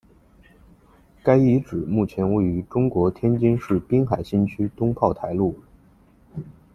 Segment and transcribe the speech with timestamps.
[1.21, 5.59] 该遗址目前位于中国天津市滨海新区东炮台路。